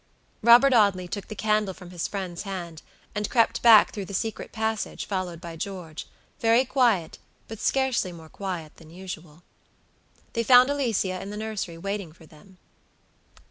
Robert 0.41 0.73
Audley 0.73 1.07
took 1.07 1.27
the 1.27 1.35
candle 1.35 1.75
from 1.75 1.91
his 1.91 2.07
friend's 2.07 2.41
hand, 2.41 2.81
and 3.13 3.29
crept 3.29 3.61
back 3.61 3.91
through 3.93 4.05
the 4.05 4.15
secret 4.15 4.51
passage, 4.51 5.05
followed 5.05 5.39
by 5.39 5.55
Georgevery 5.55 6.65
quiet, 6.67 7.19
but 7.47 7.59
scarcely 7.59 8.11
more 8.11 8.27
quiet 8.27 8.77
than 8.77 8.89
usual. 8.89 9.43
They 10.33 10.41
found 10.41 10.71
Alicia 10.71 11.21
in 11.21 11.29
the 11.29 11.37
nursery 11.37 11.77
waiting 11.77 12.13
for 12.13 12.25
them. 12.25 12.57